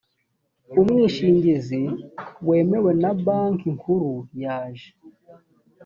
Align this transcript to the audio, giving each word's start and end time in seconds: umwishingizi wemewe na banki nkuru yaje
umwishingizi 0.81 1.81
wemewe 2.47 2.91
na 3.01 3.11
banki 3.25 3.67
nkuru 3.75 4.11
yaje 4.43 4.89